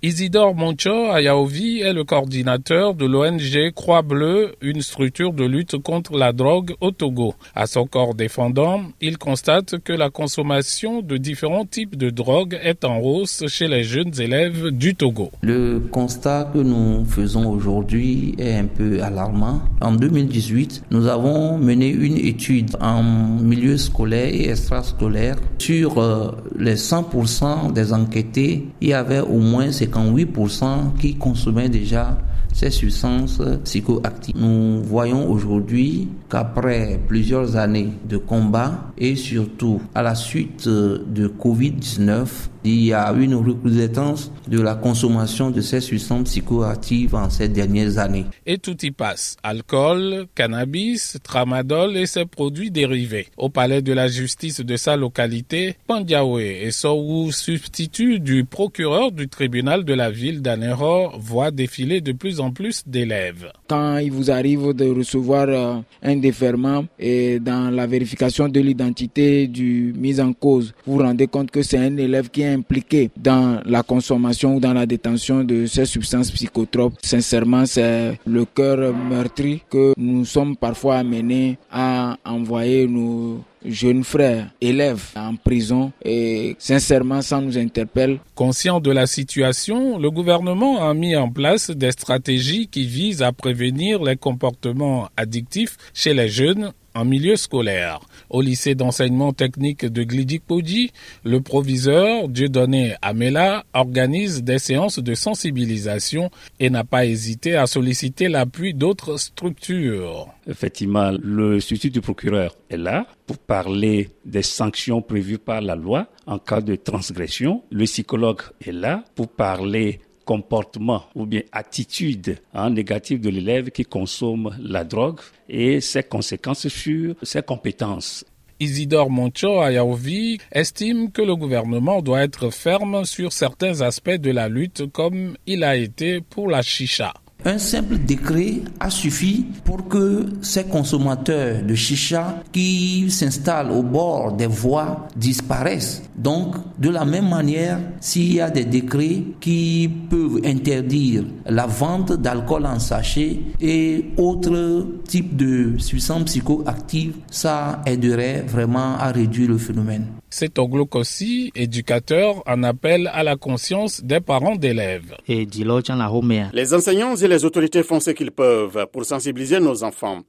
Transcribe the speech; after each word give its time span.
Isidore 0.00 0.54
Moncho 0.54 1.10
Ayaovi 1.10 1.80
est 1.80 1.92
le 1.92 2.04
coordinateur 2.04 2.94
de 2.94 3.04
l'ONG 3.04 3.72
Croix 3.74 4.02
Bleue, 4.02 4.54
une 4.62 4.80
structure 4.80 5.32
de 5.32 5.42
lutte 5.44 5.76
contre 5.78 6.16
la 6.16 6.32
drogue 6.32 6.76
au 6.80 6.92
Togo. 6.92 7.34
À 7.56 7.66
son 7.66 7.84
corps 7.84 8.14
défendant, 8.14 8.82
il 9.00 9.18
constate 9.18 9.80
que 9.82 9.92
la 9.92 10.08
consommation 10.08 11.02
de 11.02 11.16
différents 11.16 11.64
types 11.64 11.96
de 11.96 12.10
drogues 12.10 12.60
est 12.62 12.84
en 12.84 13.00
hausse 13.00 13.42
chez 13.48 13.66
les 13.66 13.82
jeunes 13.82 14.12
élèves 14.20 14.68
du 14.70 14.94
Togo. 14.94 15.32
Le 15.42 15.80
constat 15.80 16.48
que 16.54 16.58
nous 16.60 17.04
faisons 17.04 17.50
aujourd'hui 17.50 18.36
est 18.38 18.54
un 18.54 18.66
peu 18.66 19.02
alarmant. 19.02 19.62
En 19.80 19.90
2018, 19.90 20.84
nous 20.92 21.08
avons 21.08 21.58
mené 21.58 21.88
une 21.88 22.18
étude 22.18 22.76
en 22.80 23.02
milieu 23.02 23.76
scolaire 23.76 24.32
et 24.32 24.50
extrascolaire. 24.50 25.38
Sur 25.58 25.98
euh, 25.98 26.30
les 26.56 26.76
100% 26.76 27.72
des 27.72 27.92
enquêtés, 27.92 28.68
y 28.80 28.92
avait 28.92 29.18
au 29.18 29.38
moins 29.40 29.72
58% 29.88 30.96
qui 31.00 31.16
consommaient 31.16 31.68
déjà 31.68 32.18
ces 32.52 32.70
substances 32.70 33.40
psychoactives. 33.64 34.34
Nous 34.36 34.82
voyons 34.82 35.30
aujourd'hui 35.30 36.08
qu'après 36.28 37.00
plusieurs 37.06 37.56
années 37.56 37.90
de 38.08 38.16
combat 38.16 38.90
et 38.96 39.16
surtout 39.16 39.80
à 39.94 40.02
la 40.02 40.14
suite 40.14 40.66
de 40.68 41.28
Covid-19, 41.28 42.26
il 42.68 42.84
y 42.86 42.92
a 42.92 43.12
une 43.12 43.34
recrudescence 43.34 44.30
de 44.46 44.60
la 44.60 44.74
consommation 44.74 45.50
de 45.50 45.60
ces 45.60 45.80
substances 45.80 46.24
psychoactives 46.24 47.14
en 47.14 47.30
ces 47.30 47.48
dernières 47.48 47.98
années. 47.98 48.26
Et 48.46 48.58
tout 48.58 48.76
y 48.84 48.90
passe. 48.90 49.36
Alcool, 49.42 50.26
cannabis, 50.34 51.18
tramadol 51.22 51.96
et 51.96 52.06
ses 52.06 52.24
produits 52.26 52.70
dérivés. 52.70 53.28
Au 53.36 53.48
palais 53.48 53.82
de 53.82 53.92
la 53.92 54.08
justice 54.08 54.60
de 54.60 54.76
sa 54.76 54.96
localité, 54.96 55.76
Pandiawe 55.86 56.38
et 56.40 56.70
Sowu, 56.70 57.32
substitut 57.32 58.20
du 58.20 58.44
procureur 58.44 59.12
du 59.12 59.28
tribunal 59.28 59.84
de 59.84 59.94
la 59.94 60.10
ville 60.10 60.42
d'Anero, 60.42 61.10
voient 61.18 61.50
défiler 61.50 62.00
de 62.00 62.12
plus 62.12 62.40
en 62.40 62.50
plus 62.50 62.82
d'élèves. 62.86 63.50
Quand 63.68 63.98
il 63.98 64.12
vous 64.12 64.30
arrive 64.30 64.72
de 64.72 64.86
recevoir 64.90 65.46
euh, 65.48 65.76
un 66.02 66.16
déferment 66.16 66.86
et 66.98 67.38
dans 67.38 67.70
la 67.70 67.86
vérification 67.86 68.48
de 68.48 68.60
l'identité 68.60 69.46
du 69.46 69.94
mis 69.96 70.20
en 70.20 70.32
cause, 70.32 70.74
vous 70.86 70.94
vous 70.94 71.02
rendez 71.02 71.26
compte 71.26 71.50
que 71.50 71.62
c'est 71.62 71.78
un 71.78 71.96
élève 71.96 72.30
qui 72.30 72.42
est 72.42 72.57
impliqué 72.58 73.10
dans 73.16 73.60
la 73.64 73.82
consommation 73.82 74.56
ou 74.56 74.60
dans 74.60 74.72
la 74.72 74.86
détention 74.86 75.44
de 75.44 75.66
ces 75.66 75.86
substances 75.86 76.30
psychotropes. 76.30 76.94
Sincèrement, 77.02 77.66
c'est 77.66 78.18
le 78.26 78.44
cœur 78.44 78.94
meurtri 78.94 79.62
que 79.70 79.94
nous 79.96 80.24
sommes 80.24 80.56
parfois 80.56 80.96
amenés 80.98 81.58
à 81.70 82.16
envoyer 82.24 82.86
nos 82.86 83.40
jeunes 83.64 84.04
frères, 84.04 84.50
élèves 84.60 85.10
en 85.16 85.34
prison 85.36 85.92
et 86.04 86.54
sincèrement 86.58 87.22
ça 87.22 87.40
nous 87.40 87.58
interpelle. 87.58 88.18
Conscient 88.34 88.80
de 88.80 88.90
la 88.92 89.06
situation, 89.06 89.98
le 89.98 90.10
gouvernement 90.10 90.88
a 90.88 90.94
mis 90.94 91.16
en 91.16 91.28
place 91.28 91.70
des 91.70 91.90
stratégies 91.92 92.68
qui 92.68 92.86
visent 92.86 93.22
à 93.22 93.32
prévenir 93.32 94.02
les 94.02 94.16
comportements 94.16 95.08
addictifs 95.16 95.76
chez 95.92 96.14
les 96.14 96.28
jeunes 96.28 96.72
en 96.98 97.04
milieu 97.04 97.36
scolaire. 97.36 98.00
Au 98.28 98.40
lycée 98.42 98.74
d'enseignement 98.74 99.32
technique 99.32 99.86
de 99.86 100.02
Glidikpodi, 100.02 100.90
le 101.24 101.40
proviseur 101.40 102.28
Dieudonné 102.28 102.96
Amela 103.02 103.64
organise 103.72 104.42
des 104.42 104.58
séances 104.58 104.98
de 104.98 105.14
sensibilisation 105.14 106.30
et 106.58 106.70
n'a 106.70 106.82
pas 106.84 107.06
hésité 107.06 107.54
à 107.54 107.66
solliciter 107.66 108.28
l'appui 108.28 108.74
d'autres 108.74 109.16
structures. 109.18 110.26
Effectivement, 110.48 111.12
le 111.22 111.60
substitut 111.60 111.92
du 111.92 112.00
procureur 112.00 112.56
est 112.68 112.76
là 112.76 113.06
pour 113.26 113.38
parler 113.38 114.10
des 114.24 114.42
sanctions 114.42 115.00
prévues 115.00 115.38
par 115.38 115.60
la 115.60 115.76
loi 115.76 116.08
en 116.26 116.38
cas 116.38 116.60
de 116.60 116.74
transgression. 116.74 117.62
Le 117.70 117.84
psychologue 117.84 118.42
est 118.66 118.72
là 118.72 119.04
pour 119.14 119.28
parler 119.28 120.00
comportement 120.28 121.04
ou 121.14 121.24
bien 121.24 121.40
attitude 121.52 122.36
hein, 122.52 122.68
négative 122.68 123.18
de 123.18 123.30
l'élève 123.30 123.70
qui 123.70 123.84
consomme 123.84 124.54
la 124.60 124.84
drogue 124.84 125.20
et 125.48 125.80
ses 125.80 126.02
conséquences 126.02 126.68
sur 126.68 127.14
ses 127.22 127.40
compétences. 127.40 128.26
Isidore 128.60 129.08
Moncho 129.08 129.62
Ayaovi 129.62 130.36
estime 130.52 131.10
que 131.12 131.22
le 131.22 131.34
gouvernement 131.34 132.02
doit 132.02 132.24
être 132.24 132.50
ferme 132.50 133.06
sur 133.06 133.32
certains 133.32 133.80
aspects 133.80 134.10
de 134.10 134.30
la 134.30 134.50
lutte 134.50 134.92
comme 134.92 135.38
il 135.46 135.64
a 135.64 135.76
été 135.76 136.20
pour 136.20 136.50
la 136.50 136.60
chicha. 136.60 137.14
Un 137.48 137.56
simple 137.56 137.96
décret 137.96 138.60
a 138.78 138.90
suffi 138.90 139.46
pour 139.64 139.88
que 139.88 140.26
ces 140.42 140.64
consommateurs 140.64 141.62
de 141.62 141.74
chicha 141.74 142.42
qui 142.52 143.10
s'installent 143.10 143.70
au 143.70 143.82
bord 143.82 144.32
des 144.32 144.46
voies 144.46 145.08
disparaissent. 145.16 146.02
Donc, 146.14 146.56
de 146.78 146.90
la 146.90 147.06
même 147.06 147.30
manière, 147.30 147.78
s'il 148.00 148.34
y 148.34 148.42
a 148.42 148.50
des 148.50 148.66
décrets 148.66 149.22
qui 149.40 149.90
peuvent 150.10 150.42
interdire 150.44 151.24
la 151.46 151.64
vente 151.64 152.12
d'alcool 152.20 152.66
en 152.66 152.78
sachet 152.78 153.40
et 153.62 154.10
autres 154.18 154.86
types 155.08 155.34
de 155.34 155.78
substances 155.78 156.24
psychoactives, 156.24 157.14
ça 157.30 157.80
aiderait 157.86 158.44
vraiment 158.46 158.98
à 158.98 159.10
réduire 159.10 159.48
le 159.48 159.56
phénomène. 159.56 160.17
C'est 160.30 160.58
aussi 160.58 161.50
éducateur, 161.54 162.42
en 162.46 162.62
appel 162.62 163.10
à 163.12 163.22
la 163.22 163.36
conscience 163.36 164.02
des 164.02 164.20
parents 164.20 164.56
d'élèves. 164.56 165.16
Les 165.26 166.74
enseignants 166.74 167.16
et 167.16 167.28
les 167.28 167.44
autorités 167.44 167.82
font 167.82 168.00
ce 168.00 168.10
qu'ils 168.10 168.30
peuvent 168.30 168.86
pour 168.92 169.04
sensibiliser 169.04 169.58
nos 169.60 169.82
enfants. 169.84 170.20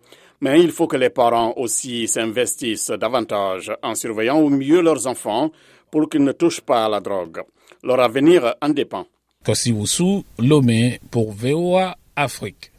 Mais 0.41 0.61
il 0.61 0.71
faut 0.71 0.87
que 0.87 0.95
les 0.95 1.09
parents 1.09 1.53
aussi 1.57 2.07
s'investissent 2.07 2.91
davantage 2.91 3.71
en 3.83 3.93
surveillant 3.93 4.37
au 4.39 4.49
mieux 4.49 4.81
leurs 4.81 5.05
enfants 5.05 5.51
pour 5.91 6.07
qu'ils 6.09 6.23
ne 6.23 6.31
touchent 6.31 6.61
pas 6.61 6.85
à 6.85 6.89
la 6.89 7.01
drogue. 7.01 7.41
Leur 7.83 7.99
avenir 7.99 8.55
en 8.61 8.69
dépend. 8.69 9.05
Kossi 9.45 9.73
Lomé 10.37 10.99
pour 11.11 11.33
VOA 11.33 11.97
Afrique. 12.15 12.71